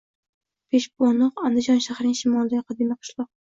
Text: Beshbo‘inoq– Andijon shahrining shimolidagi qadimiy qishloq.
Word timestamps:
Beshbo‘inoq– 0.75 1.37
Andijon 1.49 1.83
shahrining 1.89 2.17
shimolidagi 2.23 2.67
qadimiy 2.73 2.99
qishloq. 3.05 3.29